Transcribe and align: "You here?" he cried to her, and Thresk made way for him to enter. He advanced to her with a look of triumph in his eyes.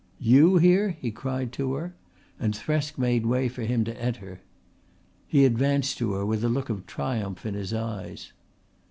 "You 0.19 0.57
here?" 0.57 0.97
he 0.99 1.11
cried 1.11 1.51
to 1.51 1.75
her, 1.75 1.93
and 2.39 2.55
Thresk 2.55 2.97
made 2.97 3.23
way 3.27 3.47
for 3.47 3.61
him 3.61 3.83
to 3.83 3.95
enter. 4.01 4.41
He 5.27 5.45
advanced 5.45 5.99
to 5.99 6.13
her 6.13 6.25
with 6.25 6.43
a 6.43 6.49
look 6.49 6.71
of 6.71 6.87
triumph 6.87 7.45
in 7.45 7.53
his 7.53 7.71
eyes. 7.71 8.31